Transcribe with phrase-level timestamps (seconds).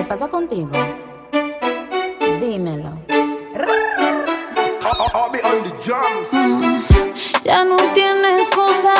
[0.00, 0.70] ¿Qué pasa contigo?
[2.40, 2.92] Dímelo.
[7.44, 8.94] Ya no tiene excusa.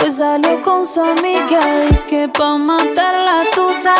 [0.00, 1.58] Hoy salió con su amiga.
[1.88, 3.96] Dice que pa' matar la tusa.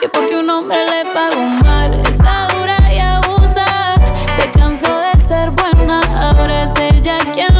[0.00, 1.94] Que porque un hombre le pagó mal.
[2.00, 3.94] Está dura y abusa.
[4.36, 6.00] Se cansó de ser buena.
[6.20, 7.59] Ahora es ella quien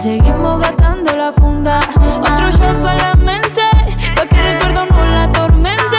[0.00, 1.80] seguimos gastando la funda.
[2.22, 3.60] Otro shot para la mente,
[4.16, 5.98] pa' que el recuerdo no la atormente.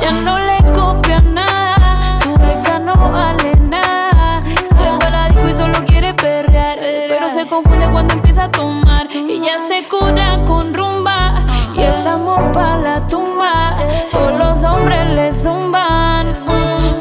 [0.00, 4.40] Ya no le copia nada, su ex ya no vale nada.
[4.68, 6.78] Sale para la disco y solo quiere perrear,
[7.08, 9.08] pero se confunde cuando empieza a tomar.
[9.12, 11.44] Y ya se cura con rumba
[11.74, 13.76] y el amor para la tumba.
[14.12, 16.36] Todos los hombres le zumban,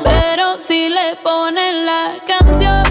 [0.04, 2.83] pero si le ponen la canción,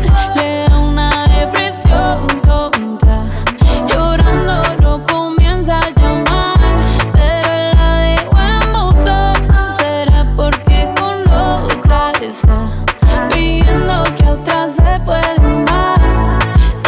[15.07, 16.39] otra se puede amar.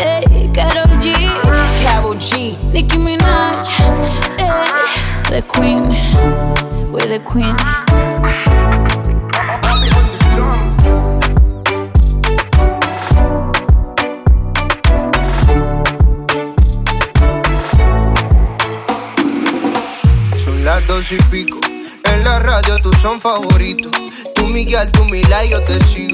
[0.03, 1.15] Ey, Karol G,
[1.85, 2.57] Carol G.
[2.73, 3.69] Nicki Minaj,
[4.39, 4.67] ey,
[5.31, 5.89] the Queen,
[6.93, 7.57] we're the Queen.
[20.37, 21.59] Son las dos y pico.
[22.05, 23.93] En la radio tú son favoritos.
[24.35, 26.14] Tú Miguel, tú Mila yo te sigo.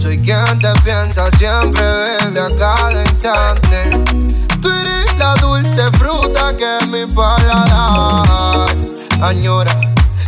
[0.00, 4.04] Soy quien te piensa siempre, bebe a cada instante.
[4.60, 8.68] Tú eres la dulce fruta que mi paladar
[9.20, 9.72] añora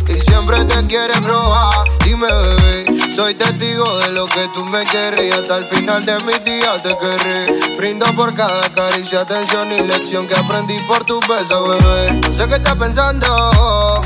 [0.07, 1.87] y siempre te quiere probar.
[2.03, 6.19] Dime, bebé, soy testigo de lo que tú me quieres y hasta el final de
[6.21, 7.75] mis días te querré.
[7.77, 12.19] Brindo por cada caricia, atención y lección que aprendí por tu beso, bebé.
[12.27, 14.01] No sé qué estás pensando,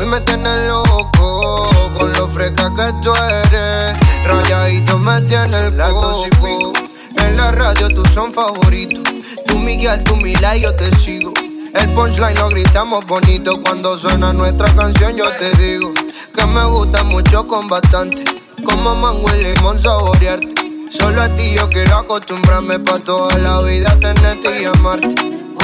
[0.00, 1.68] mí me tienes loco
[1.98, 3.98] con lo fresca que tú eres.
[4.24, 6.72] Rayadito me tiene el coco.
[7.16, 9.02] En la radio tú son favoritos.
[9.46, 11.32] Tú Miguel, tú Mila y yo te sigo.
[11.74, 15.16] El punchline lo gritamos bonito cuando suena nuestra canción.
[15.16, 15.92] Yo te digo
[16.34, 18.24] que me gusta mucho con bastante.
[18.64, 20.54] Como mango y limón saborearte.
[20.90, 25.14] Solo a ti yo quiero acostumbrarme pa' toda la vida tenerte y amarte.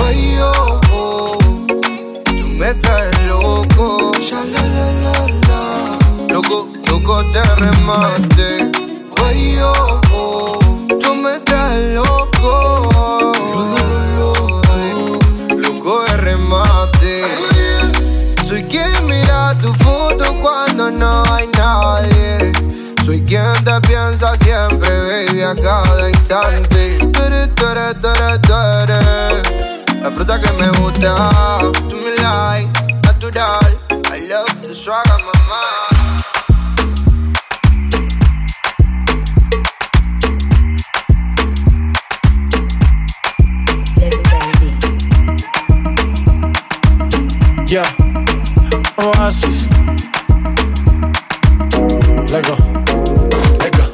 [0.05, 1.46] Oye, oh, oh,
[2.59, 4.13] me traes loco.
[4.21, 4.43] Ya.
[6.29, 8.71] Loco, loco de remate.
[9.23, 10.61] Oye, oh,
[11.01, 13.33] tú me traes loco.
[15.51, 17.23] Loco de remate.
[18.47, 22.53] Soy quien mira tu foto cuando no hay nadie.
[23.05, 24.91] Soy quien te piensa siempre,
[25.29, 26.99] baby, a cada instante.
[27.13, 27.67] Tú eres, tú
[28.55, 29.16] eres.
[30.07, 31.59] La fruta que me gusta,
[31.89, 32.71] tú me like,
[33.03, 33.59] natural.
[34.09, 35.65] I love the swagger, mamá.
[47.67, 47.83] Yeah,
[48.99, 49.67] Oasis.
[52.31, 52.57] Lego,
[53.59, 53.93] Lego.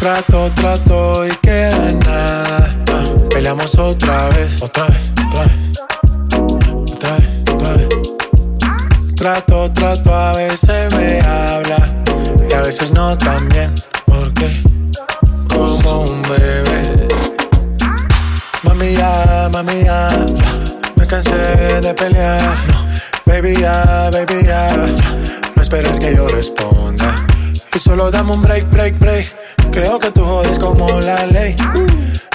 [0.00, 2.76] Trato, trato y queda nada.
[2.90, 5.15] Uh, peleamos otra vez, otra vez.
[9.74, 11.92] Trato, a veces me habla
[12.48, 13.74] y a veces no también.
[14.06, 14.62] Porque
[15.52, 17.08] como un bebé.
[18.62, 20.10] Mami ya, mami ya,
[20.94, 22.56] me cansé de pelear.
[22.68, 22.86] No
[23.26, 24.68] Baby, ya, baby, ya.
[25.56, 27.26] No esperes que yo responda.
[27.74, 29.34] Y solo dame un break, break, break.
[29.72, 31.56] Creo que tú jodes como la ley.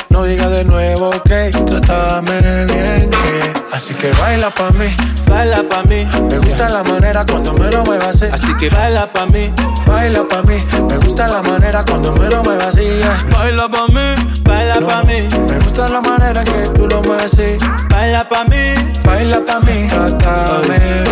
[0.10, 3.51] No diga de nuevo, ok, trátame bien, que
[3.82, 4.96] Así que baila pa' mí,
[5.28, 6.06] baila pa' mí.
[6.30, 8.26] Me gusta la manera cuando me lo muevas así.
[8.32, 9.52] Así que baila pa' mí,
[9.88, 10.64] baila pa' mí.
[10.88, 12.88] Me gusta la manera cuando me lo muevas así
[13.32, 15.28] Baila pa' mí, baila pa' mí.
[15.50, 17.58] Me gusta la manera que tú lo mueves así.
[17.90, 18.72] Baila pa' mí,
[19.04, 19.88] baila pa' mí.
[19.88, 21.04] Trátame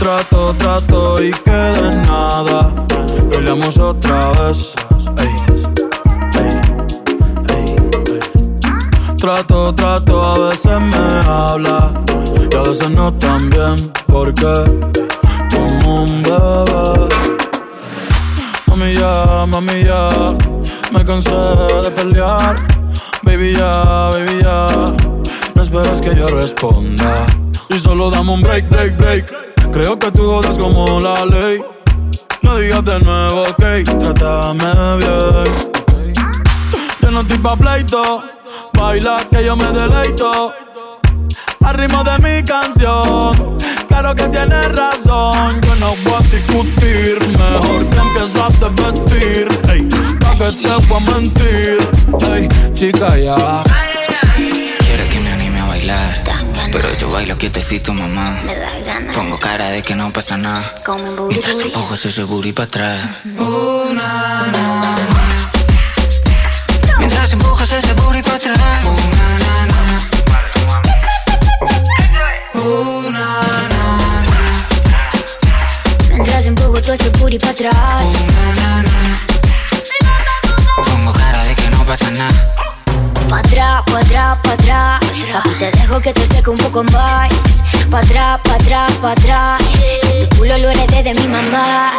[0.00, 2.74] Trato, trato y queda nada.
[3.30, 4.74] Peleamos otra vez
[9.26, 10.96] trato, trato, a veces me
[11.26, 11.92] habla
[12.48, 14.54] y a veces no tan bien, porque
[15.50, 17.08] como un bebé.
[18.68, 20.08] Mami ya, mami ya,
[20.92, 22.54] me cansé de pelear.
[23.24, 24.68] Baby ya, baby ya,
[25.56, 27.26] no esperes que yo responda.
[27.70, 29.72] Y solo dame un break, break, break.
[29.72, 31.60] Creo que tú jodas como la ley.
[32.42, 36.14] No digas de nuevo, ok, trátame bien.
[37.02, 38.35] Yo no estoy pa' pleito
[38.72, 40.54] Baila que yo me deleito.
[41.64, 43.56] Al ritmo de mi canción.
[43.88, 45.60] Claro que tienes razón.
[45.62, 47.18] Yo no voy a discutir.
[47.38, 49.48] Mejor que empieces a vestir.
[49.68, 49.88] Ey,
[50.20, 51.78] pa' que te voy a mentir.
[52.34, 53.64] Ey, chica, ya.
[54.36, 56.22] Quiero que me anime a bailar.
[56.70, 58.38] Pero yo bailo quietecito, mamá.
[59.14, 60.62] Pongo cara de que no pasa nada.
[61.28, 63.10] Mientras empujas ese booty para atrás.
[67.26, 68.54] Mientras empujas ese booty para atrás.
[76.08, 77.74] Mientras empujo todo ese booty para atrás.
[80.84, 82.54] Pongo cara de que no pasa nada.
[83.28, 85.00] Pa' atrás, pa' atrás, pa' atrás.
[85.32, 87.32] Papi, te dejo que te seque un poco más.
[87.90, 89.60] Pa' atrás, pa' atrás, pa' atrás.
[89.72, 91.90] Este culo lo heredé de mi mamá.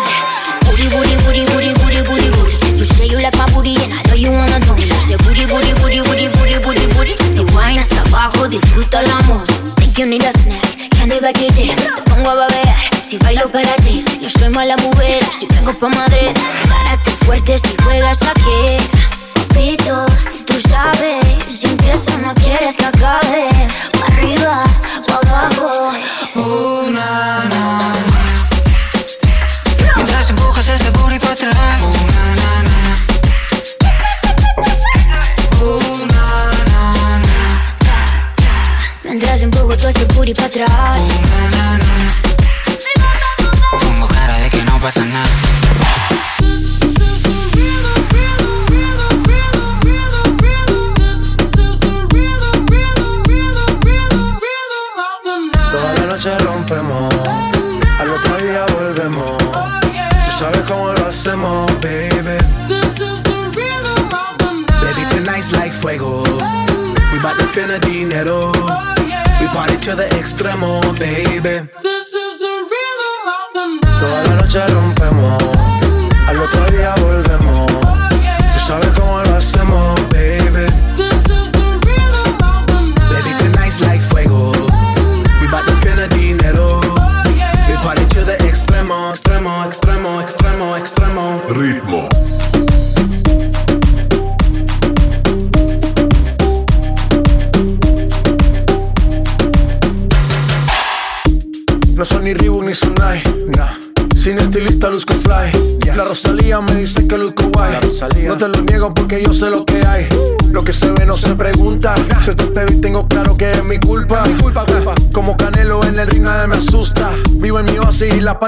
[0.78, 2.78] Booty, booty, booty, booty, booty, booty, booty.
[2.78, 4.94] You say you like my booty and I know you wanna do it.
[5.10, 7.14] Say booty, booty, booty, booty, booty, booty, booty.
[7.34, 9.42] Si wine hasta abajo, disfruta el amor.
[9.78, 11.74] Think you need a snack, candy baguette.
[11.74, 14.06] Te pongo a beber, si bailo para ti.
[14.22, 16.38] Yo soy mala mujer, si vengo pa' Madrid.
[16.70, 18.78] Párate fuerte si juegas aquí.
[19.34, 20.06] Papito,
[20.46, 23.50] tú sabes, si empiezo no quieres que acabe.
[24.00, 24.64] Pa' arriba,
[25.08, 25.94] pa' abajo.
[26.36, 26.67] Una,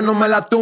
[0.09, 0.58] no me la tumba.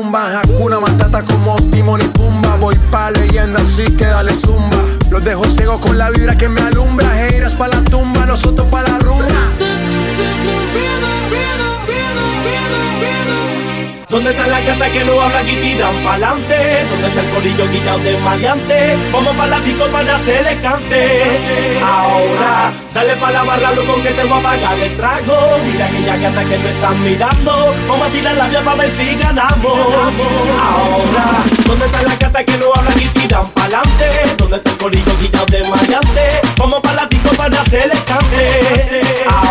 [15.47, 20.17] aquí tiran pa'lante, donde está el colillo guillado de maleante, vamos pa' la pico para
[20.19, 21.23] se descante.
[21.83, 25.57] Ahora, dale pa' la barra, loco, que te voy a pagar el trago.
[25.65, 29.15] Mira aquella gata que me están mirando, vamos a tirar la vía para ver si
[29.15, 29.79] ganamos.
[30.67, 31.25] Ahora,
[31.65, 34.05] ¿dónde está la gata que no habla y tiran pa'lante?
[34.37, 36.41] ¿Dónde está el colillo guillado de maleante?
[36.57, 39.01] Vamos pa' la pico para se descante.
[39.27, 39.46] Ahora,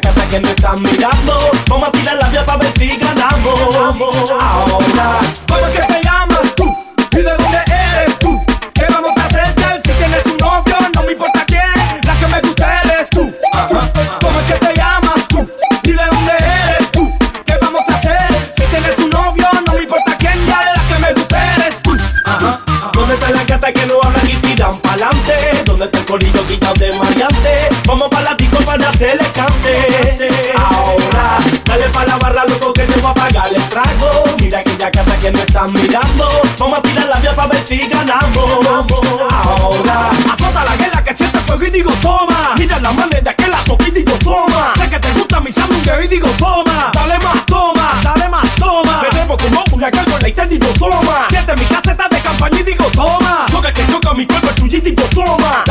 [0.00, 1.38] cacata que me están mirando.
[1.68, 3.60] Vamos a tirar la vía para ver si ganamos.
[4.40, 5.20] Ahora,
[33.04, 34.36] vamos a apagar el trago.
[34.40, 36.28] Mira aquella casa que no están mirando.
[36.58, 38.90] Vamos a tirar la vía para ver si ganamos.
[39.30, 42.54] Ahora, azota la guerra que siente fuego y digo toma.
[42.58, 44.72] Mira la manera que la toqué y digo toma.
[44.76, 46.90] Sé que te gusta mi sándwich y digo toma.
[46.94, 49.02] Dale más toma, dale más toma.
[49.02, 51.26] Bebemos como una con leite y digo toma.
[51.28, 53.46] Siente mi caseta de campaña y digo toma.
[53.50, 55.64] Toca que toca mi cuerpo es tuyo y digo toma.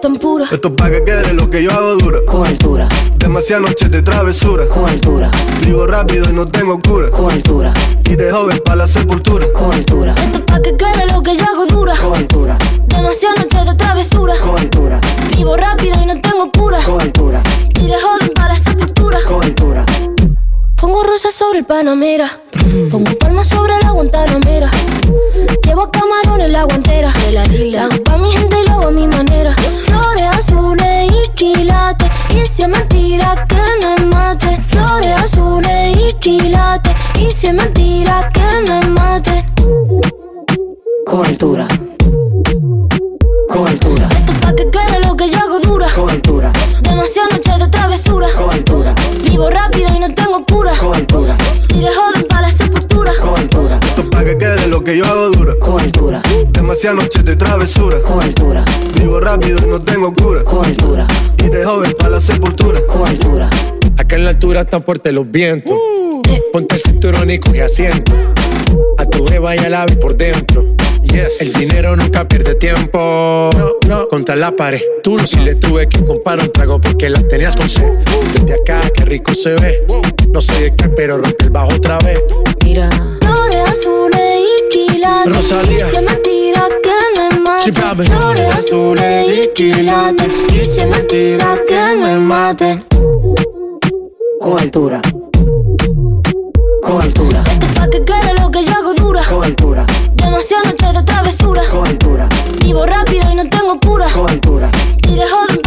[0.00, 0.46] Tan pura.
[0.50, 2.18] Esto es pa' que quede lo que yo hago dura.
[2.26, 4.66] Con altura, Demasiadas noches de travesura.
[4.68, 5.30] con altura,
[5.64, 7.10] Vivo rápido y no tengo cura.
[7.10, 7.72] con altura,
[8.04, 9.46] Y de joven pa' la sepultura.
[9.52, 11.94] con altura, Esto es pa' que quede lo que yo hago dura.
[11.96, 14.34] con altura, Demasiadas noches de travesura.
[14.40, 15.00] con altura,
[15.36, 16.82] Vivo rápido y no tengo cura.
[16.84, 17.42] con altura,
[17.80, 19.18] Iré joven para la sepultura.
[19.26, 19.84] con altura.
[20.76, 22.40] Pongo rosas sobre el Panamera.
[22.90, 24.70] Pongo palmas sobre la Guantanamera.
[25.64, 27.12] Llevo camarones la guantera.
[27.12, 27.84] De la isla.
[27.84, 29.54] Hago pa' mi gente y lo hago a mi manera.
[29.84, 32.08] Flores azules y quilates.
[32.30, 34.60] Y si es mentira que me mate.
[34.68, 36.94] Flores azules y quilates.
[37.18, 39.44] Y si es mentira que me mate.
[41.06, 41.66] Con altura,
[43.48, 45.88] Esto es pa' que quede lo que yo hago dura.
[45.94, 46.52] con altura,
[46.82, 48.28] Demasiadas noches de travesura.
[48.38, 50.72] con altura, Vivo rápido y no tengo cura.
[50.78, 51.36] con altura,
[51.74, 51.88] Iré
[54.80, 55.54] lo que yo hago dura.
[55.60, 58.00] con altura, Demasiadas noches de travesura.
[58.02, 58.64] con altura,
[58.94, 60.42] Vivo rápido y no tengo cura.
[60.42, 61.06] con altura,
[61.38, 62.80] Y de joven pa' la sepultura.
[62.86, 63.50] con altura.
[63.98, 65.76] Acá en la altura están fuertes los vientos.
[66.52, 68.12] Ponte el cinturón y coge asiento.
[68.96, 70.64] A tu jeva y al ave por dentro.
[71.02, 71.40] Yes.
[71.42, 73.50] El dinero nunca pierde tiempo.
[73.56, 74.08] No, no.
[74.08, 74.80] Contra la pared.
[75.02, 77.92] Tú no si le tuve que comprar un trago porque la tenías con sed.
[78.34, 79.84] Desde acá, qué rico se ve.
[80.30, 82.18] No sé de qué, pero rompe el bajo otra vez.
[82.64, 82.88] Mira.
[83.20, 84.39] Flores azules
[84.70, 85.36] quilates.
[85.36, 85.86] Rosalía.
[85.88, 87.72] Es mentira que me mate.
[88.04, 90.32] Flores azules y quilates.
[90.54, 92.84] Es mentira que me mate.
[94.40, 95.02] Con altura,
[96.82, 99.22] con altura, Esto es pa' que quede lo que yo hago dura.
[99.28, 101.62] con altura, Demasiadas noches de travesura.
[101.70, 102.26] con altura,
[102.64, 104.06] Vivo rápido y no tengo cura.
[104.14, 104.70] con altura,
[105.10, 105.60] Iré joven.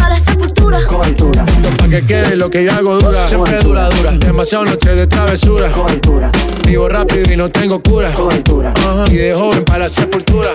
[0.88, 3.28] Con altura, Esto pa' que quede lo que yo hago dura.
[3.28, 4.12] Siempre dura, dura.
[4.12, 5.70] Demasiado noche de travesura.
[5.72, 6.32] con altura,
[6.68, 8.12] Vivo rápido y no tengo cura.
[8.14, 8.74] con altura.
[8.76, 9.06] Ajá.
[9.12, 10.50] Y de joven para la sepultura.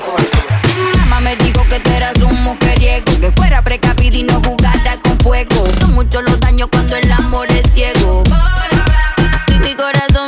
[1.00, 5.18] Mamá me dijo que tú eras un mujeriego Que fuera precavida y no jugara con
[5.18, 8.22] fuego Son muchos los daños cuando el amor es ciego
[9.48, 10.27] Y mi corazón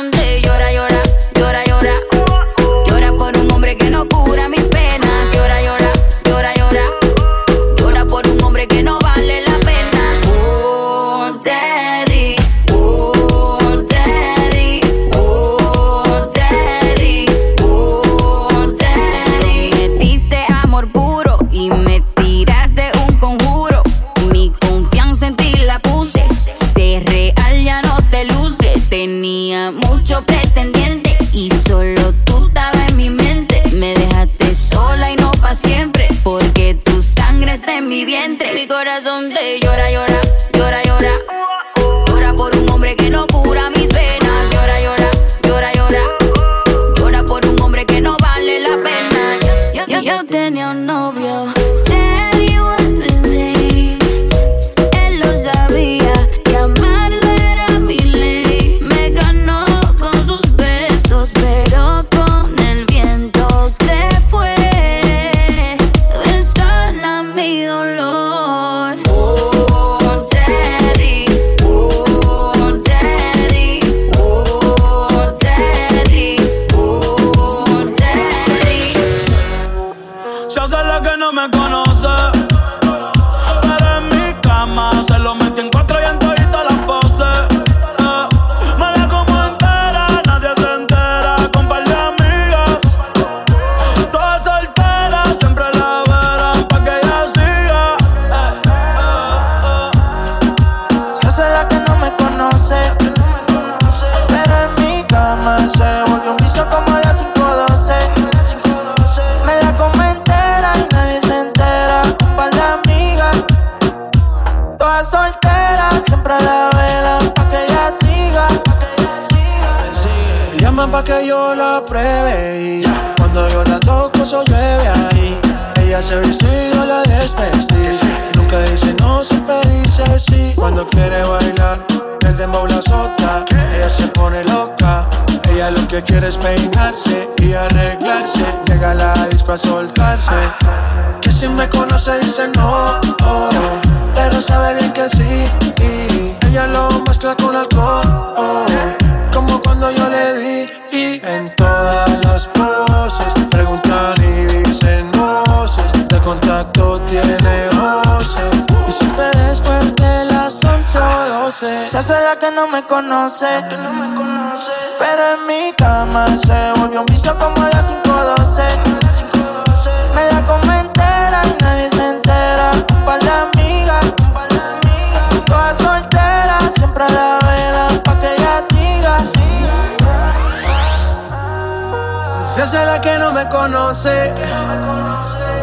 [183.11, 184.33] que no me conoce.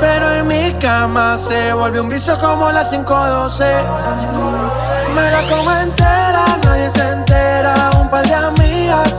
[0.01, 3.65] Pero en mi cama se volvió un vicio como las 5.12.
[5.15, 7.91] Me la como entera, nadie se entera.
[8.01, 9.19] Un par de amigas,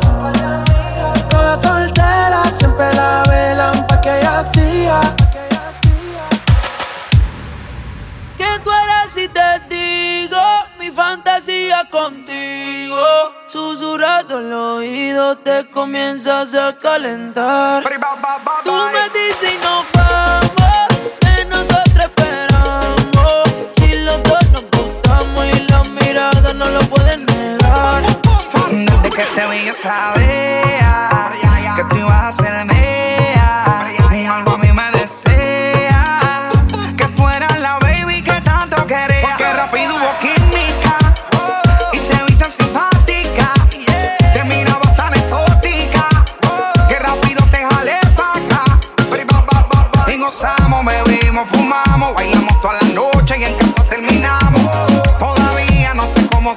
[1.29, 5.01] todas solteras, siempre la velan pa' que ella siga.
[11.19, 12.97] Fantasía contigo.
[13.47, 17.83] Susurrado al oído te comienzas a calentar.
[18.63, 20.87] Tú me dices y nos vamos,
[21.19, 23.43] que nosotros esperamos.
[23.77, 28.03] Si los dos nos gustamos y la mirada no lo pueden negar.
[28.69, 31.31] Desde que te vi yo sabía
[31.75, 32.53] que tú ibas a ser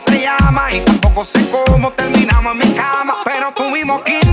[0.03, 4.32] se llama y tampoco sé cómo terminamos en mi cama, pero tuvimos 15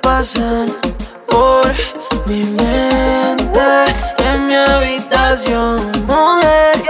[0.00, 0.72] pasan
[1.28, 1.66] por
[2.26, 3.84] mi mente
[4.24, 6.82] en mi habitación, mujer.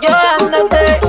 [0.00, 0.08] Yo
[0.40, 1.00] andate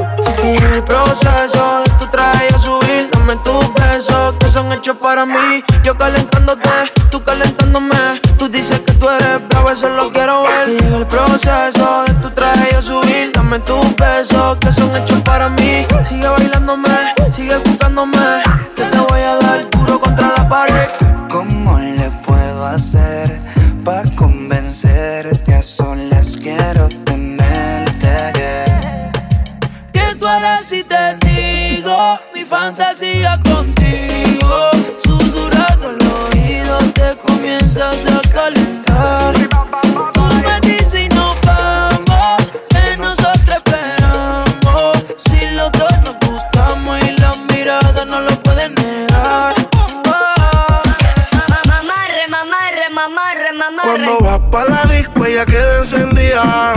[0.44, 4.98] y en el proceso de tu traje a subir, dame tus besos que son hechos
[4.98, 5.64] para mí.
[5.84, 6.70] Yo calentándote,
[7.12, 8.22] tú calentándome.
[8.38, 10.70] Tú dices que tú eres bravo, eso lo quiero ver.
[10.70, 15.22] Y en el proceso de tu traje a subir, dame tus besos que son hechos
[15.22, 15.86] para mí.
[16.04, 18.44] Sigue bailándome, sigue buscándome,
[18.76, 19.13] que te voy
[22.74, 23.40] hacer
[23.84, 25.54] para convencerte?
[25.54, 28.34] A solas quiero tenerte.
[29.92, 33.83] Que tú eres si te digo mi fantasía contigo.
[53.84, 56.74] Cuando vas pa' la disco ella queda encendida.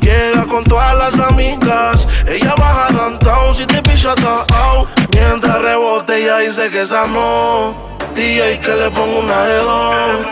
[0.00, 2.08] Llega con todas las amigas.
[2.26, 4.14] Ella baja downtown si te picha
[4.54, 7.74] out Mientras rebote ella dice que esa no
[8.14, 10.26] DJ que le ponga una dos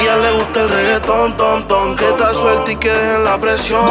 [0.00, 3.84] Ella le gusta el reggaetón, ton, ton Que está suelta y que dejen la presión.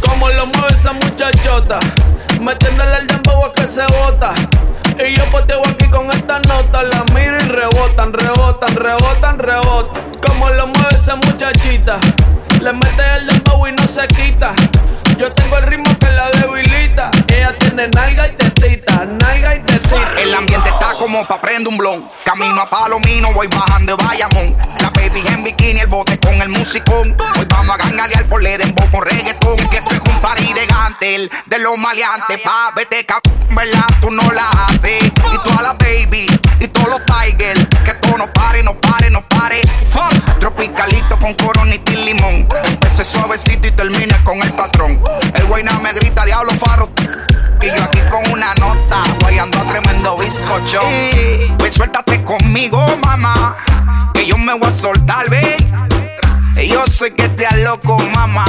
[0.00, 1.78] Como lo mueve esa muchachota,
[2.40, 4.32] metiéndole el dembow a que se bota.
[4.98, 10.02] Y yo poteo aquí con esta nota, la miro y rebotan, rebotan, rebotan, rebotan.
[10.26, 11.98] Como lo mueve esa muchachita,
[12.62, 14.54] le mete el dembow y no se quita.
[15.18, 17.10] Yo tengo el ritmo que la debilita.
[17.28, 20.12] Ella tiene nalga y tetita, nalga y tetita.
[20.18, 22.08] El ambiente está como pa' prender un blon.
[22.24, 24.56] Camino a Palomino, voy bajando de Bayamón.
[24.80, 27.14] La baby en bikini, el bote con el musicón.
[27.38, 29.56] Hoy vamos a gangalear por dembow con reggaetón.
[29.68, 32.40] Que esto es un party de gantel, de los maleantes.
[32.40, 33.06] Pa' vete,
[33.50, 33.84] ¿verdad?
[34.00, 35.04] Tú no la haces.
[35.04, 36.26] Y toda la baby,
[36.60, 37.60] y todos los tigers.
[37.84, 39.60] Que todo no pare, no pare, no pare.
[39.90, 40.38] Fuck.
[40.38, 42.48] Tropicalito con coronita y limón.
[42.64, 44.98] Empecé suavecito y termine con el patrón.
[45.34, 46.88] El guayna me grita, diablo faro.
[47.62, 49.96] Y yo aquí con una nota, guayando a tremendo.
[50.16, 50.80] 8.
[51.58, 53.56] Pues suéltate conmigo, mamá.
[54.14, 55.56] Que yo me voy a soltar, ve.
[56.64, 58.44] Yo sé que te loco, mamá.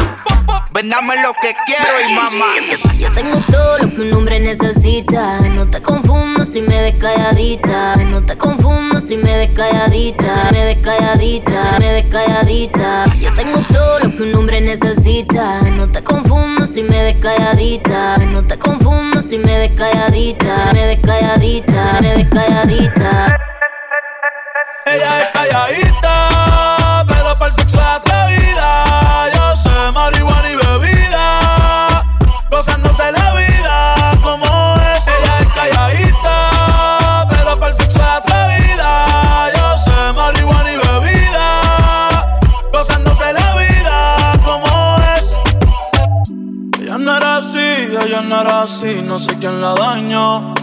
[0.71, 2.53] Vendame lo que quiero y mamá.
[2.97, 5.39] Yo tengo todo lo que un hombre necesita.
[5.41, 7.97] No te confundo si me ves calladita.
[7.97, 10.49] No te confundo si me ves calladita.
[10.51, 13.05] Me ves calladita, me ves calladita.
[13.19, 15.61] Yo tengo todo lo que un hombre necesita.
[15.61, 18.17] No te confundo si me ves calladita.
[18.17, 20.71] No te confundo si me ves calladita.
[20.73, 23.37] Me ves calladita, me ves calladita.
[24.85, 26.29] Ella es calladita,
[48.37, 50.53] no era así, no sé quién la dañó.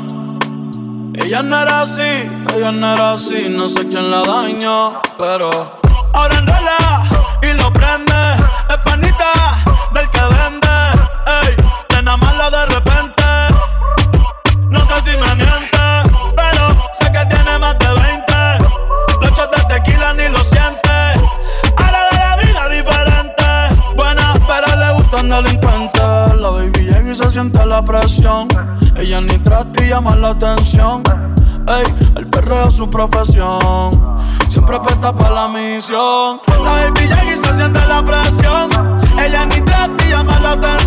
[1.14, 5.80] Ella no era así, ella no era así, no sé quién la dañó, pero
[6.12, 7.02] ahora enrola
[7.42, 8.37] y lo prende,
[8.70, 9.32] es panita
[9.92, 10.76] del que vende,
[11.42, 11.56] ey,
[11.90, 13.24] llena mala de repente,
[14.68, 15.84] no sé si me miente,
[16.37, 18.32] pero sé que tiene más de 20,
[19.20, 20.96] los shots de tequila ni lo siente,
[21.78, 23.44] ahora de la vida diferente,
[23.96, 25.63] buena pero le gustan delincuentes,
[27.44, 28.48] siente la presión,
[28.96, 31.02] ella ni trata y llama la atención.
[31.68, 31.85] Ey,
[32.16, 33.90] el perreo es su profesión.
[34.48, 36.40] Siempre apuesta para la misión.
[36.48, 38.70] La baby y se siente la presión.
[39.18, 40.83] Ella ni trata y llama la atención.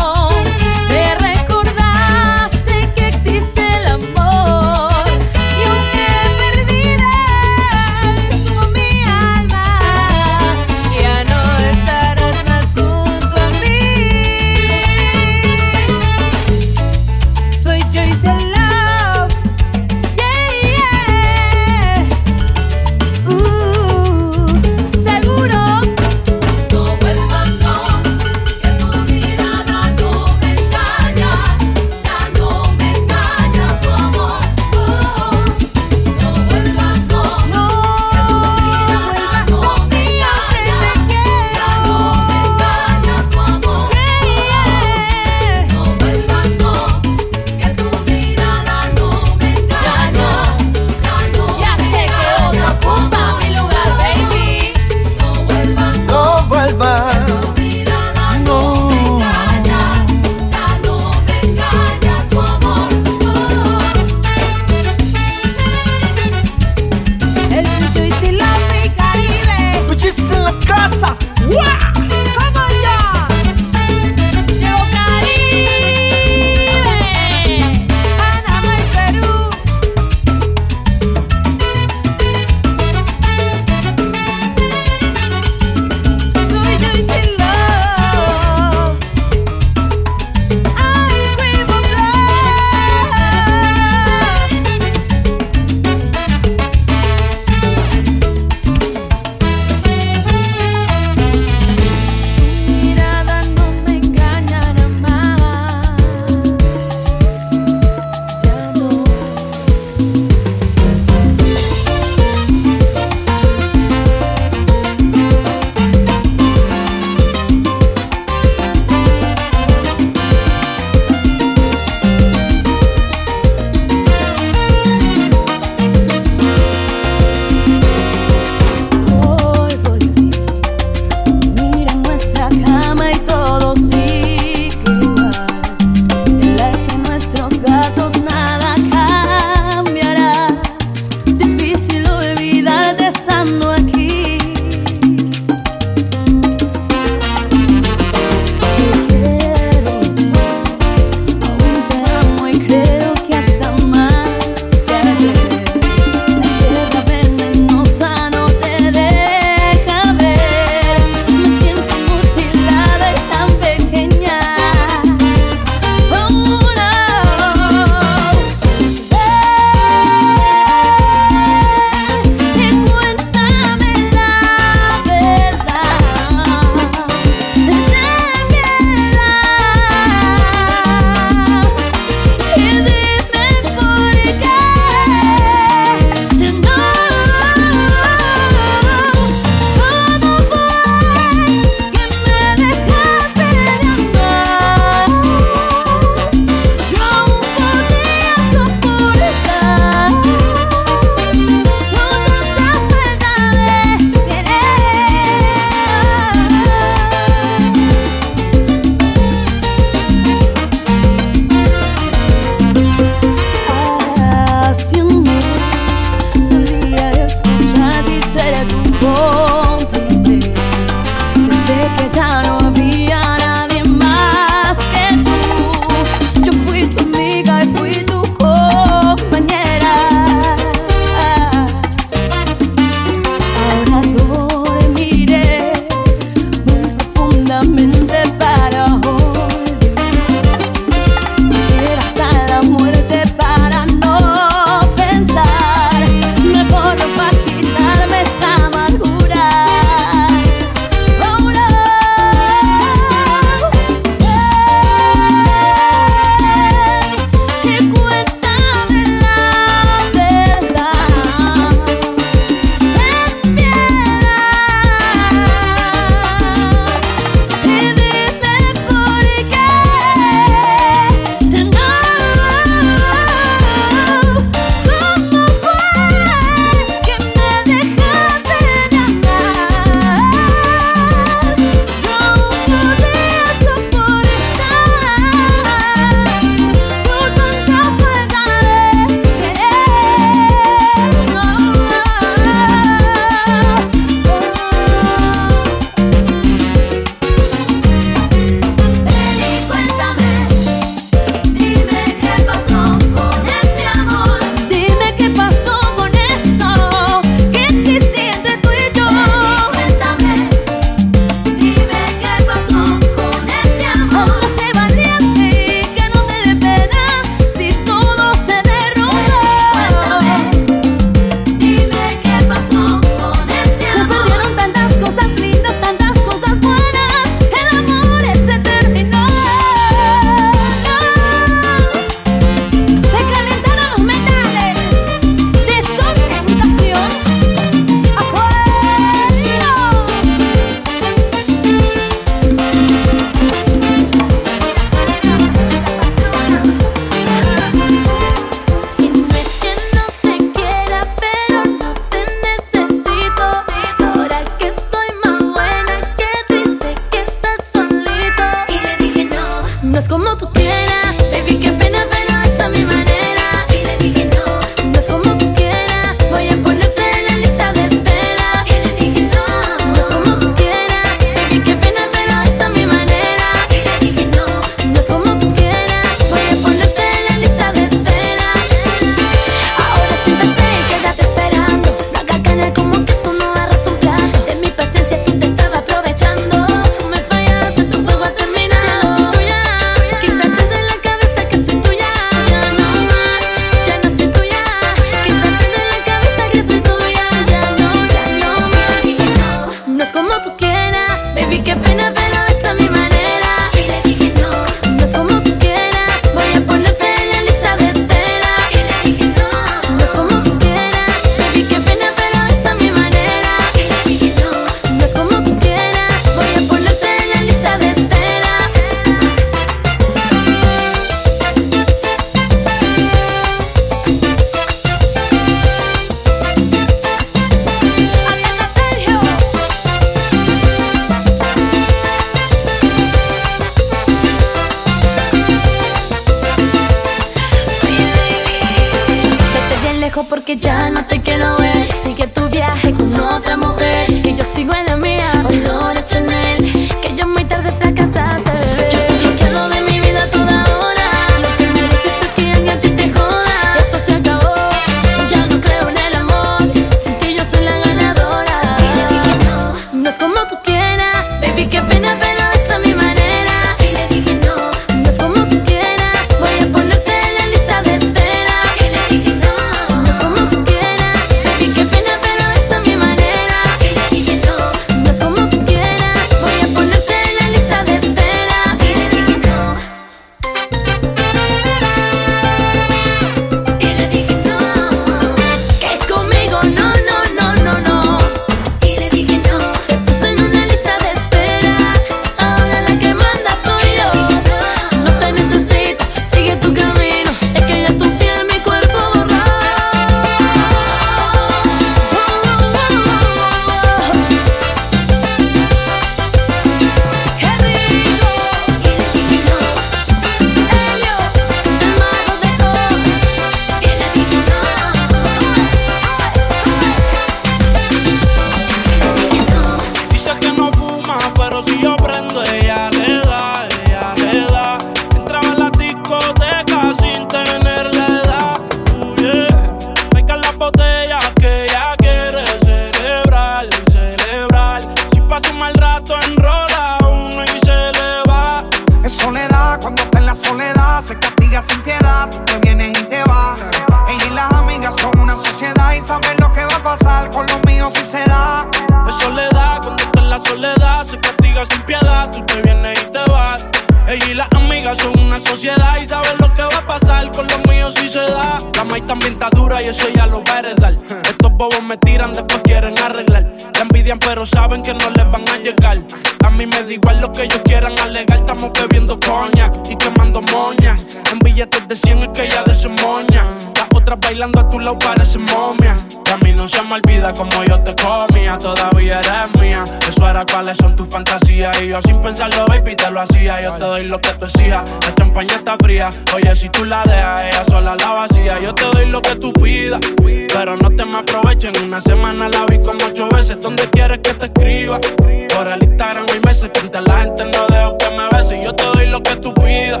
[583.78, 584.84] Te doy lo que tú exijas.
[585.00, 586.10] La champaña está fría.
[586.34, 588.60] Oye, si tú la dejas, ella sola la vacía.
[588.60, 590.00] Yo te doy lo que tú pidas.
[590.16, 591.72] Pero no te me aprovechen.
[591.84, 593.60] Una semana la vi como ocho veces.
[593.60, 594.98] ¿Dónde quieres que te escriba?
[594.98, 596.70] Por el Instagram hay meses.
[596.74, 598.64] Frente a la gente no dejo que me beses.
[598.64, 600.00] Yo te doy lo que tú pidas.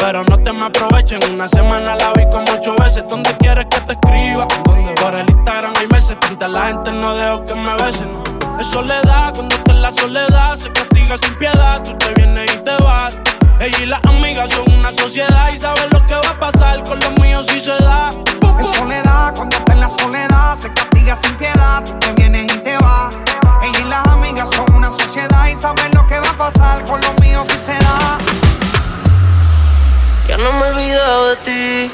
[0.00, 1.20] Pero no te me aprovechen.
[1.32, 3.04] Una semana la vi como ocho veces.
[3.08, 4.46] ¿Dónde quieres que te escriba?
[5.00, 6.16] Por el Instagram hay meses.
[6.20, 8.08] Frente a la gente no dejo que me besen.
[8.60, 11.82] Es soledad, cuando está en la soledad se castiga sin piedad.
[11.82, 13.18] Tú te vienes y te vas.
[13.60, 16.98] Ella y las amigas son una sociedad y saben lo que va a pasar con
[17.00, 18.10] los míos si se da.
[18.58, 21.82] Es soledad, cuando está en la soledad se castiga sin piedad.
[21.84, 23.14] Tú te vienes y te vas.
[23.62, 27.00] Ella y las amigas son una sociedad y saben lo que va a pasar con
[27.00, 28.18] los míos si se da.
[30.28, 31.90] Ya no me he olvidado de ti.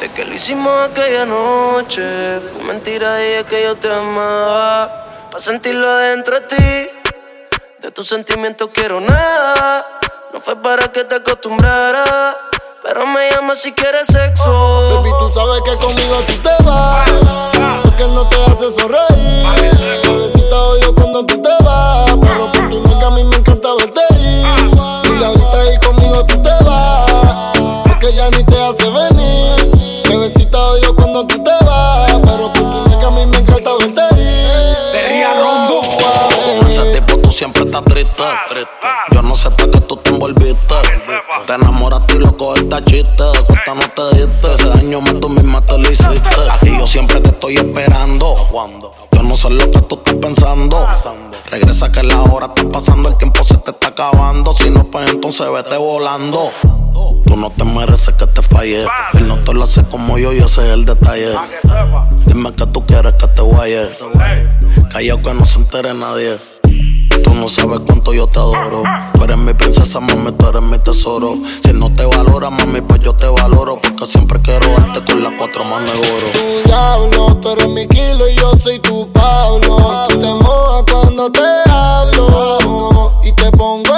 [0.00, 2.40] Desde que lo hicimos aquella noche.
[2.40, 5.28] Fue mentira, dije que yo te amaba.
[5.30, 6.99] Pa' sentirlo adentro de ti.
[7.80, 9.86] De tus sentimientos quiero nada.
[10.34, 12.36] No fue para que te acostumbrara.
[12.82, 14.96] Pero me llama si quieres sexo.
[14.96, 17.10] Baby, tú sabes que conmigo tú te vas.
[17.82, 20.02] Porque no te hace sonreír.
[20.04, 22.16] Bebecita odio cuando tú te vas.
[22.20, 25.18] Pero por tu nega a mí me encanta verte ir.
[25.18, 27.58] Y ahorita ahí conmigo tú te vas.
[27.88, 28.79] Porque ya ni te hace
[54.00, 54.52] acabando.
[54.52, 56.50] Si no, pues entonces vete volando.
[57.26, 58.84] Tú no te mereces que te falle.
[59.14, 61.34] Él no te lo hace como yo y ese es el detalle.
[62.26, 63.90] Dime que tú quieres que te guaye.
[64.92, 66.38] Callao que no se entere nadie.
[67.24, 68.82] Tú no sabes cuánto yo te adoro.
[69.12, 71.36] Tú eres mi princesa, mami, tú eres mi tesoro.
[71.62, 73.80] Si no te valora, mami, pues yo te valoro.
[73.80, 76.26] Porque siempre quiero darte con las cuatro manos de oro.
[76.32, 80.06] Tu diablo, tú eres mi kilo y yo soy tu Pablo.
[80.08, 83.89] Tú te mojas cuando te hablo y te pongo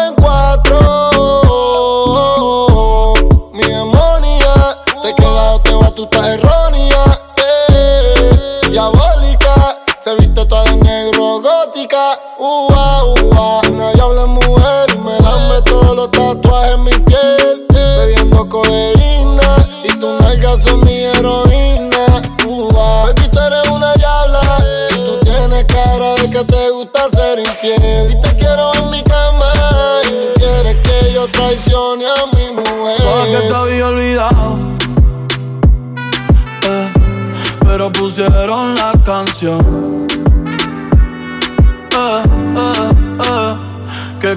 [10.02, 12.18] se viste toda de negro gótica.
[12.38, 17.66] Ua, ua, una diabla mujer y me dame todos los tatuajes en mi piel.
[17.72, 22.06] Bebiendo codeína y tus nalgas son mi heroína.
[22.46, 24.40] Ua, baby, tú eres una diabla
[24.90, 28.10] y tú tienes cara de que te gusta ser infiel.
[28.10, 29.52] Y te quiero en mi cama.
[30.04, 32.96] Y tú quieres que yo traicione a mi mujer.
[32.98, 34.58] Toda que te había olvidado.
[36.68, 36.92] eh,
[37.64, 39.91] pero pusieron la canción.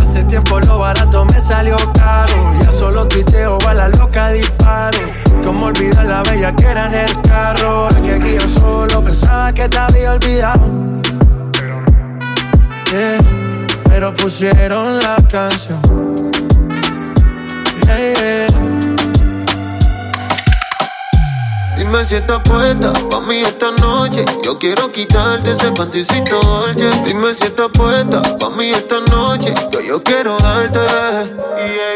[0.00, 2.34] Hace tiempo lo barato me salió caro.
[2.62, 4.98] Ya solo tuiteo, a la loca disparo.
[5.42, 7.84] Como olvidar la bella que era en el carro.
[7.84, 10.60] Ahora que aquí yo solo pensaba que te había olvidado.
[12.90, 13.18] Yeah,
[13.84, 15.80] pero pusieron la canción.
[17.84, 18.47] Yeah, yeah.
[21.90, 24.22] Dime si estás puesta pa' mí esta noche.
[24.44, 26.90] Yo quiero quitarte ese panticito dolce.
[27.06, 29.54] Dime si estás puesta pa' mí esta noche.
[29.72, 30.80] Que yo quiero darte.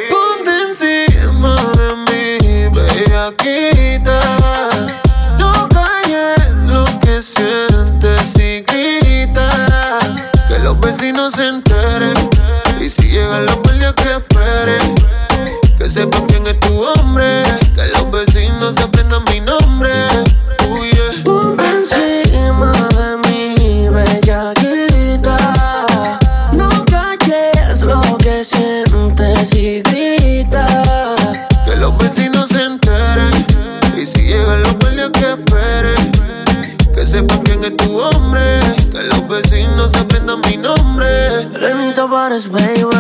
[0.09, 4.18] Ponte encima de mí, bellaquita.
[5.38, 9.99] No calles lo que sientes y grita.
[10.49, 12.30] Que los vecinos se enteren.
[12.80, 15.01] Y si llegan los guardias que esperen.
[42.43, 42.91] was way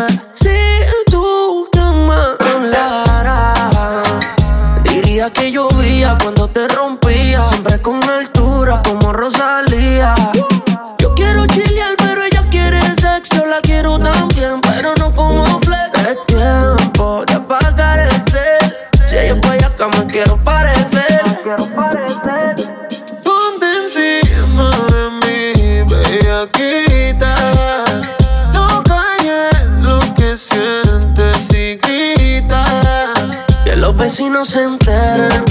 [34.44, 35.44] se enteren.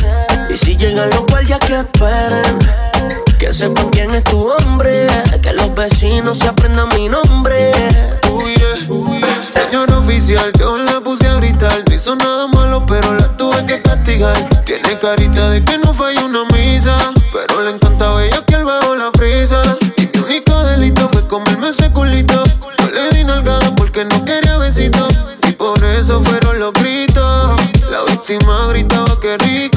[0.50, 2.60] Y si llegan los guardias que esperen.
[3.40, 5.08] Que sepan quién es tu hombre.
[5.42, 7.72] Que los vecinos se aprendan mi nombre.
[8.30, 9.50] Uh, yeah.
[9.50, 11.84] Señor oficial, yo la puse a gritar.
[11.88, 14.38] No hizo nada malo, pero la tuve que castigar.
[14.66, 16.98] Tiene carita de que no falla una misa.
[17.32, 19.62] Pero le encantaba ella que él bajo la frisa.
[19.98, 22.44] Y mi único delito fue comerme ese culito.
[22.80, 25.11] Yo le di nalgada porque no quería besito.
[28.32, 29.71] Víctima gritaba que rico.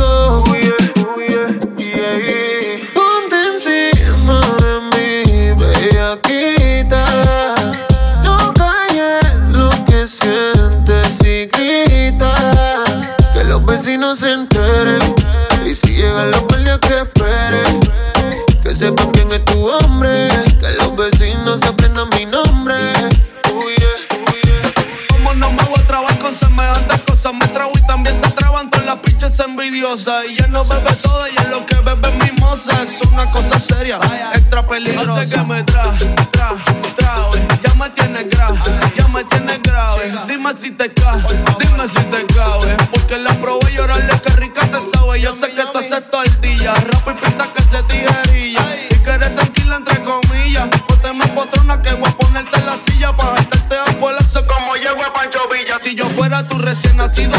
[30.07, 32.83] Y ella no bebe soda y es lo que bebe es mimosa.
[32.83, 33.99] Es una cosa seria,
[34.35, 35.23] extra peligrosa.
[35.23, 35.83] Hace que me tra,
[36.31, 36.51] tra,
[36.95, 37.47] trae.
[37.63, 38.59] Ya me tienes grave,
[38.95, 40.13] ya me tienes grave.
[40.29, 41.23] Dime si te cae,
[41.59, 42.77] dime si te cabe.
[42.91, 45.23] Porque la probé y llorarle que rica te sabe.
[45.23, 48.61] Yo sé que tú haces tortilla, rap y pinta que se tijerilla.
[48.91, 50.69] Y que eres tranquila entre comillas.
[50.87, 55.03] Pónteme potrona que voy a ponerte en la silla para dejarte a polazo como llego
[55.03, 55.79] a Pancho Villa.
[55.81, 57.37] Si yo fuera tu recién nacido,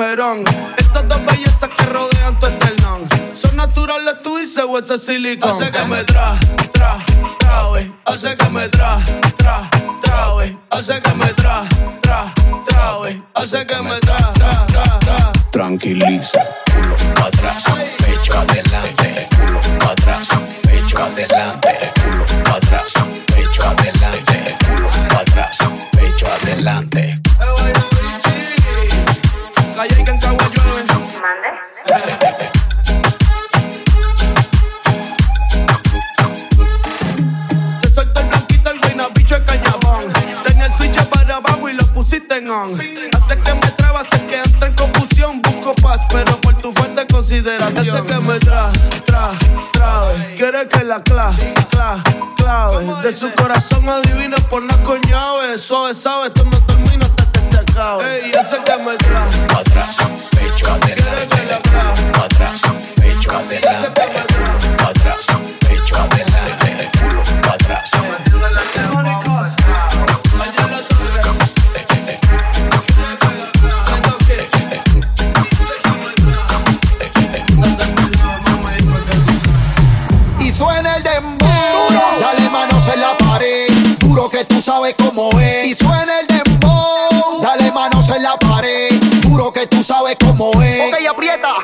[0.00, 0.44] mujerón.
[0.78, 3.06] Esas dos bellezas que rodean tu esternón.
[3.34, 5.50] Son naturales tú dices o ese silicón.
[5.50, 6.38] Hace que me tra,
[6.72, 6.96] tra,
[7.38, 7.92] trae.
[8.06, 8.98] Hace que me tra,
[9.36, 9.68] tra,
[10.02, 10.56] trae.
[10.70, 11.64] Hace que me tra,
[12.00, 12.32] tra,
[12.66, 13.22] trae.
[13.34, 15.32] Hace que me tra, tra, tra, tra.
[15.50, 16.40] Tranquiliza,
[16.72, 17.64] culo para atrás,
[17.98, 18.69] pecho adelante,
[42.50, 42.72] on.
[42.74, 45.40] Hace que me traba, hace que entre en confusión.
[45.40, 47.96] Busco paz, pero por tu fuerte consideración.
[47.96, 48.70] Hace que me tra,
[49.06, 49.30] tra,
[49.72, 50.34] trabe.
[50.36, 51.32] Quiere que la cla,
[51.70, 52.02] cla,
[52.36, 53.02] clave.
[53.02, 55.56] De su corazón adivina por no con llave.
[55.58, 58.26] Suave, sabe, esto no termina hasta que se acabe.
[58.26, 59.24] Ey, hace que me tra.
[59.58, 59.96] Atrás,
[60.30, 61.36] pecho adelante.
[62.14, 62.62] Atrás,
[62.96, 64.02] pecho adelante.
[64.78, 65.26] Atrás,
[65.60, 65.69] pecho
[84.60, 85.68] sabes cómo es.
[85.68, 87.40] Y suena el dembow.
[87.42, 88.90] Dale manos en la pared,
[89.22, 90.92] duro que tú sabes cómo es.
[90.92, 91.54] Ok, aprieta.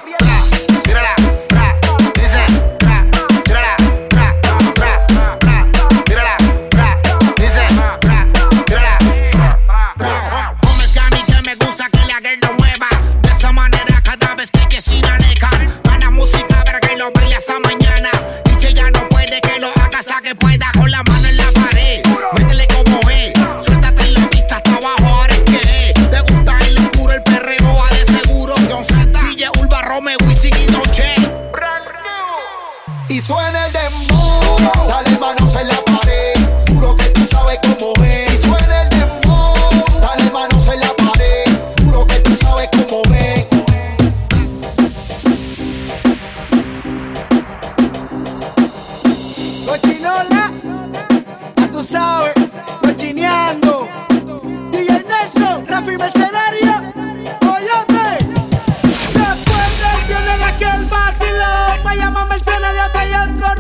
[55.76, 56.72] se firme el escenario.
[57.42, 58.24] Oyote.
[59.12, 63.54] Después del violen aquel vacilón, vaya más mercenario que hay otro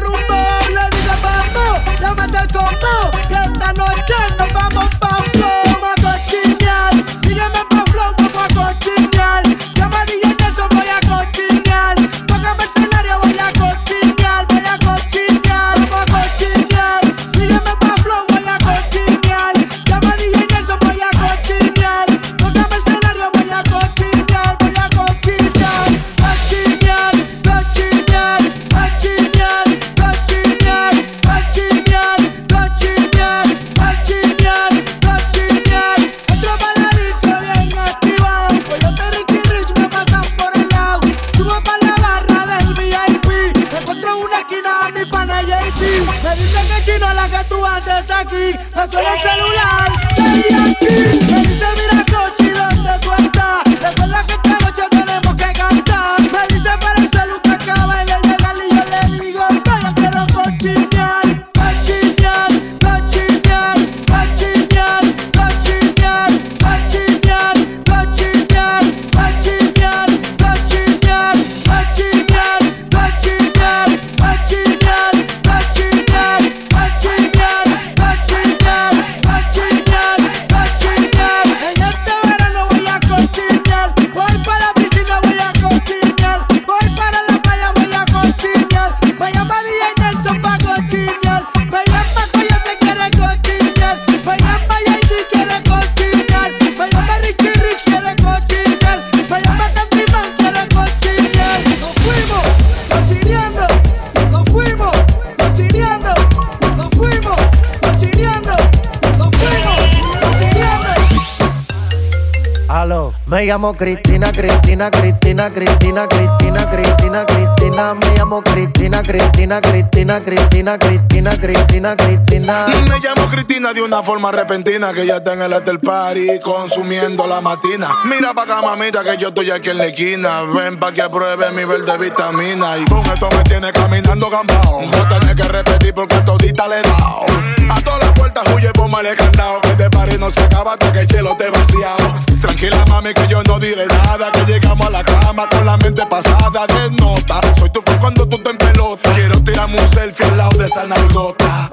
[120.66, 122.66] Cristina, Cristina, Cristina, Cristina.
[122.66, 127.24] Me llamo Cristina de una forma repentina que ya está en el hotel party consumiendo
[127.28, 127.94] la matina.
[128.04, 130.42] Mira pa' acá, que yo estoy aquí en la esquina.
[130.42, 132.78] Ven pa' que apruebe mi verde vitamina.
[132.78, 134.82] Y con esto me tiene caminando gambao.
[134.82, 137.26] No tenés que repetir porque todita le he dado.
[137.70, 139.60] A todas las puertas huye, póngale candado.
[139.60, 142.16] Que este party no se acaba hasta que el chelo te vaciado.
[142.40, 144.32] Tranquila, mami, que yo no diré nada.
[144.32, 147.40] Que llegamos a la cama con la mente pasada de nota.
[147.56, 149.14] Soy tu fan cuando tú te en pelota.
[149.14, 151.70] Quiero tirarme un selfie al lado de esa nalgota.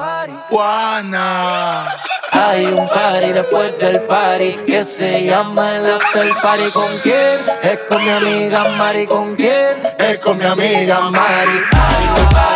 [0.50, 1.90] Juana.
[2.32, 6.72] Hay un party después del party que se llama el after party.
[6.72, 7.38] ¿Con quién?
[7.62, 9.06] Es con mi amiga Mari.
[9.06, 9.82] ¿Con quién?
[10.00, 11.62] Es con mi amiga Mari.
[11.74, 12.53] Hay un party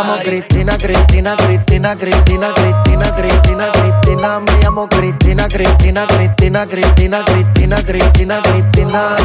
[0.00, 4.40] llamo Cristina, Cristina, Cristina, Cristina, Cristina, Cristina, Cristina.
[4.40, 9.16] Me llamo Cristina, Cristina, Cristina, Cristina, Cristina, Cristina, Cristina.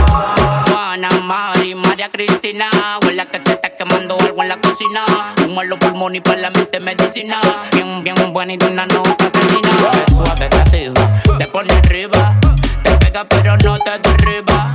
[0.67, 2.69] Juana, Mari, María Cristina.
[3.01, 5.05] Huele que se está quemando algo en la cocina.
[5.45, 7.39] Un malo pulmón y para la mente medicina.
[7.71, 9.69] Bien, bien buena y de una nota asesina.
[10.09, 12.37] Suave, sativa, te pone arriba.
[12.83, 14.74] Te pega pero no te derriba.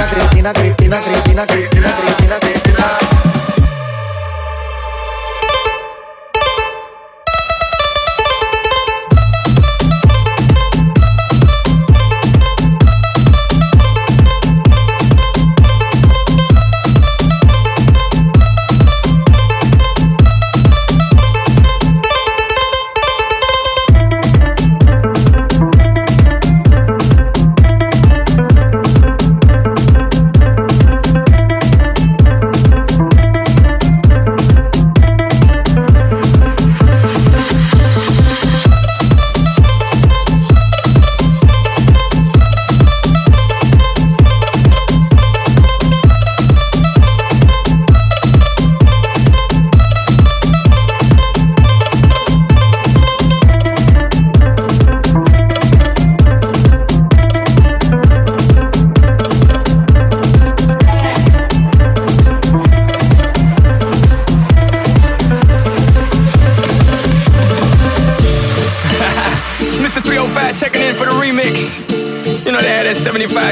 [0.05, 3.21] Cristina, Cristina, Cristina, Cristina, Cristina, Cristina.
[3.23, 3.30] It's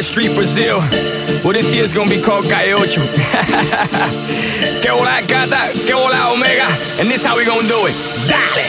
[0.01, 0.79] 75 Street Brazil.
[1.43, 3.01] Well, this year's gonna be called Calle Ocho.
[4.81, 6.67] que hola gata, que hola omega.
[6.99, 7.95] And this how we gonna do it.
[8.27, 8.63] Dale!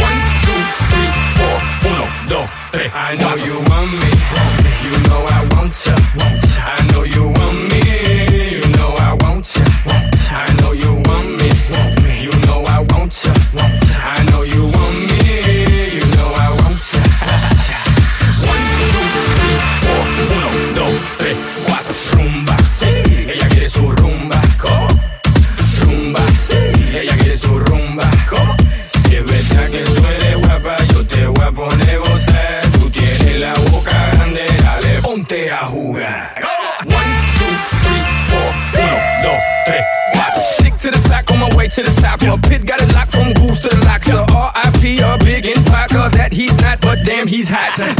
[0.00, 1.56] One, two, three, four,
[1.90, 2.90] uno, dos, tres.
[2.94, 4.08] I know you want me.
[4.84, 6.41] You know I want ya.
[47.42, 47.94] these hats.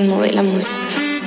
[0.00, 1.19] ritmo de la música.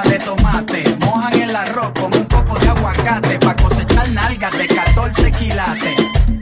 [0.00, 0.82] de tomate.
[1.00, 3.38] Mojan el arroz con un poco de aguacate.
[3.38, 5.98] Pa' cosechar nalgas de 14 quilates.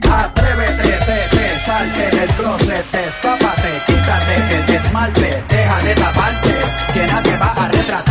[0.08, 6.54] Atrévete, tete, salte del closet, escápate, quítate el esmalte, deja de taparte,
[6.92, 8.09] que nadie va a retratar.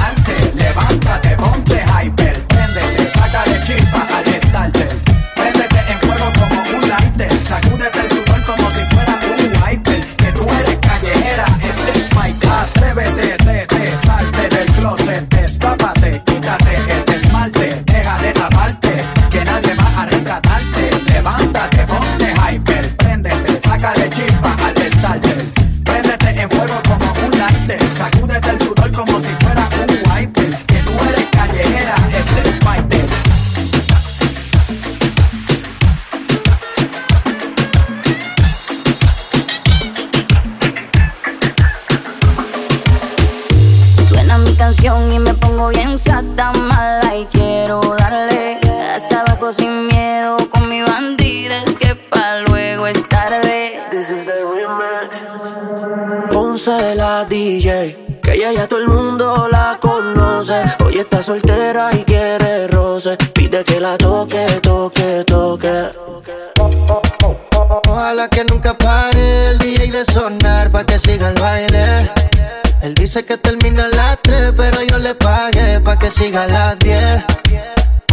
[73.09, 76.77] Dice que termina a las 3, pero yo le pagué pa' que siga a las
[76.77, 77.23] 10.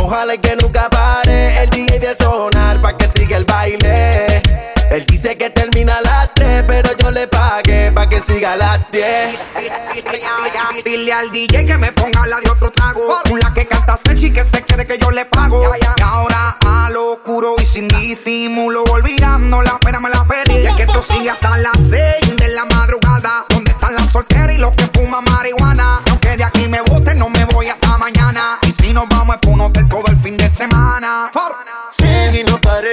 [0.01, 4.40] Ojalá que nunca pare el DJ de sonar pa' que siga el baile.
[4.90, 8.56] Él dice que termina a las 3, pero yo le pagué pa' que siga a
[8.56, 9.39] las 10.
[10.82, 13.20] Dile al DJ que me ponga la de otro trago.
[13.39, 15.74] La que canta Sechi que se quede que yo le pago.
[15.78, 20.56] Y ahora a lo oscuro y sin disimulo, olvidando la pena me la perdí.
[20.56, 23.44] Y es que esto sigue hasta las 6 de la madrugada.
[23.97, 26.02] ¿Dónde están las solteras y los que fuman marihuana?
[26.10, 28.59] Aunque de aquí me boten, no me voy hasta mañana.
[28.66, 31.31] Y si nos vamos es un hotel todo el fin de semana.
[31.90, 32.93] Sigue y no paré.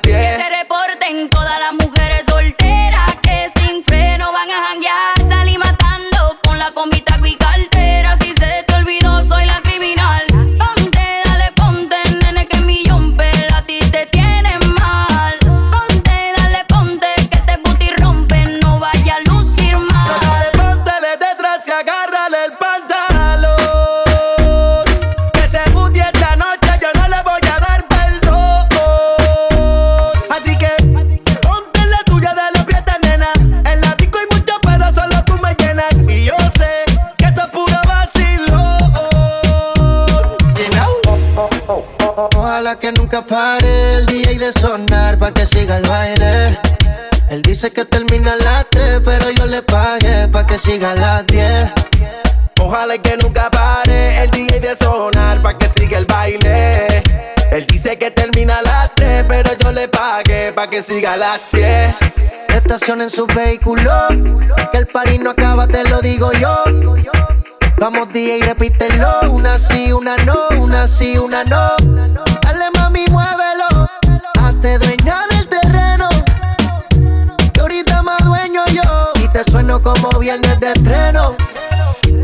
[42.79, 46.57] Que nunca pare el DJ de sonar pa' que siga el baile.
[47.29, 50.95] Él dice que termina a las 3, pero yo le pagué pa' que siga a
[50.95, 51.69] las 10.
[52.59, 57.03] Ojalá que nunca pare el DJ de sonar pa' que siga el baile.
[57.51, 61.17] Él dice que termina a las 3, pero yo le pagué pa' que siga a
[61.17, 61.95] las 10.
[62.47, 63.91] Estacionen su vehículo,
[64.71, 66.63] que el party no acaba, te lo digo yo.
[67.77, 72.30] Vamos DJ, repítelo, una sí, una no, una sí, una no.
[73.11, 73.89] Muévelo,
[74.39, 76.09] hazte dueña del terreno.
[77.53, 81.35] Que ahorita más dueño yo, y te sueno como viernes de estreno.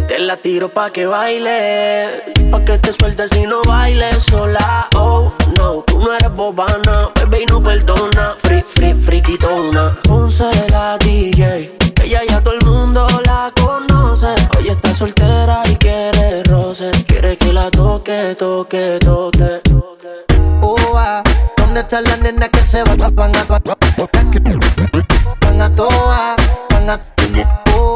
[0.07, 4.87] Te la tiro pa' que baile, pa' que te sueltes y no bailes sola.
[4.95, 8.35] Oh, no, tú no eres bobana, bebé y no perdona.
[8.37, 9.97] Free, free, friquitona.
[10.03, 14.33] Ponce la DJ, ella ya todo el mundo la conoce.
[14.57, 19.61] Hoy está soltera y quiere roce, quiere que la toque, toque, toque.
[20.75, 21.23] Ah,
[21.57, 23.61] ¿dónde están las nenas que se van a van a van
[25.61, 26.35] a a toa,
[26.71, 26.99] van a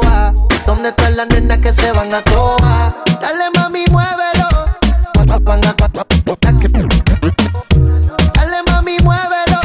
[0.05, 0.33] ah,
[0.65, 2.95] ¿Dónde están las nenas que se van a toa?
[3.21, 4.47] Dale mami, muévelo.
[5.15, 5.89] Van a- a-
[8.33, 9.59] Dale mami, muévelo.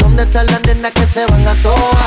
[0.00, 2.06] ¿Dónde están las nenas que se van a toa?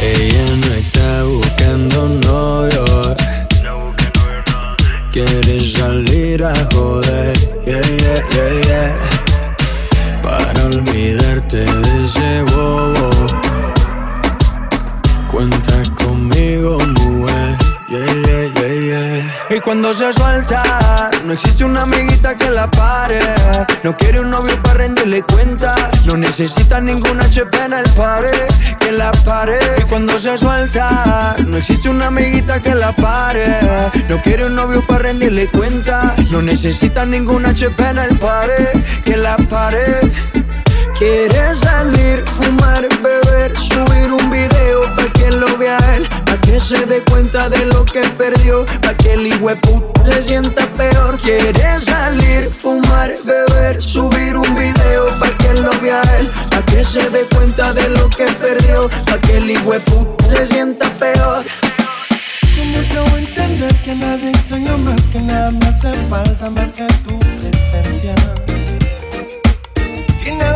[0.00, 3.14] Ella no está buscando novio.
[5.12, 7.38] Quiere salir a joder.
[7.64, 9.23] Yeah, yeah, yeah, yeah.
[10.64, 13.10] Olvidarte de ese bobo.
[15.30, 17.64] Cuenta conmigo, mujer.
[19.50, 23.20] Y cuando se suelta, no existe una amiguita que la pare.
[23.84, 25.74] No quiere un novio para rendirle cuenta.
[26.06, 28.30] No necesita ninguna HP en el pare.
[28.80, 29.58] Que la pare.
[29.78, 33.58] Y cuando se suelta, no existe una amiguita que la pare.
[34.08, 36.16] No quiere un novio para rendirle cuenta.
[36.30, 38.72] No necesita ninguna HP en el pare.
[39.04, 40.00] Que la pare.
[40.98, 46.86] Quiere salir, fumar, beber, subir un video pa' que lo vea él, pa' que se
[46.86, 49.28] dé cuenta de lo que perdió, pa' que el
[49.60, 51.18] puta se sienta peor.
[51.20, 57.10] Quiere salir, fumar, beber, subir un video pa' que lo vea él, pa' que se
[57.10, 61.44] dé cuenta de lo que perdió, pa' que el puta se sienta peor.
[62.56, 67.18] ¿Cómo yo entender que nadie extraño más que nada me hace falta más que tu
[67.18, 68.14] presencia?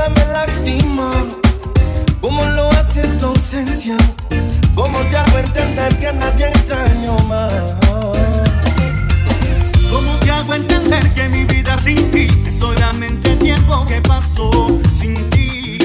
[0.09, 1.11] me lastima.
[2.21, 3.97] ¿Cómo lo haces tu ausencia?
[4.75, 7.53] ¿Cómo te hago entender que nadie extraño más?
[9.91, 14.51] ¿Cómo te hago entender que mi vida sin ti es solamente tiempo que pasó
[14.93, 15.79] sin ti?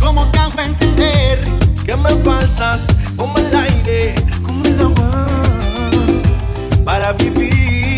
[0.00, 1.38] ¿Cómo te hago entender
[1.86, 5.26] que me faltas como el aire, como el agua
[6.84, 7.93] para vivir?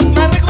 [0.00, 0.43] jamás